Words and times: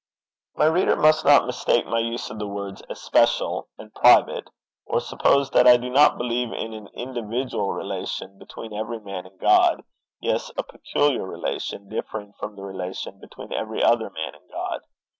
My 0.55 0.65
reader 0.65 0.95
must 0.95 1.23
not 1.25 1.45
mistake 1.45 1.85
my 1.85 1.99
use 1.99 2.31
of 2.31 2.39
the 2.39 2.47
words 2.47 2.81
especial 2.89 3.67
and 3.77 3.93
private, 3.93 4.49
or 4.87 4.99
suppose 4.99 5.51
that 5.51 5.67
I 5.67 5.77
do 5.77 5.91
not 5.91 6.17
believe 6.17 6.51
in 6.51 6.73
an 6.73 6.87
individual 6.95 7.71
relation 7.73 8.39
between 8.39 8.73
every 8.73 8.99
man 8.99 9.27
and 9.27 9.39
God, 9.39 9.83
yes, 10.19 10.49
a 10.57 10.63
peculiar 10.63 11.23
relation, 11.27 11.87
differing 11.87 12.33
from 12.33 12.55
the 12.55 12.63
relation 12.63 13.19
between 13.19 13.53
every 13.53 13.83
other 13.83 14.09
man 14.09 14.33
and 14.33 14.49
God! 14.49 14.79